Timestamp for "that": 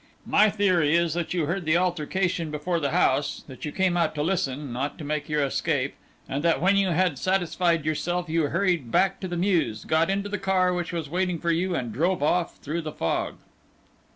1.13-1.31, 3.47-3.65, 6.43-6.59